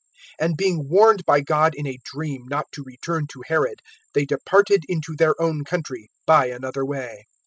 [0.41, 3.81] (12)And being warned by God in a dream, not to return to Herod,
[4.15, 7.25] they departed into their own country by another way.